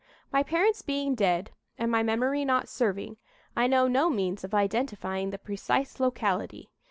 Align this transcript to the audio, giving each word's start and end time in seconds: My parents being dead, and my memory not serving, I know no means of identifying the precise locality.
My 0.31 0.41
parents 0.41 0.81
being 0.81 1.13
dead, 1.13 1.51
and 1.77 1.91
my 1.91 2.01
memory 2.01 2.43
not 2.43 2.67
serving, 2.67 3.17
I 3.55 3.67
know 3.67 3.87
no 3.87 4.09
means 4.09 4.43
of 4.43 4.51
identifying 4.55 5.29
the 5.29 5.37
precise 5.37 5.99
locality. 5.99 6.71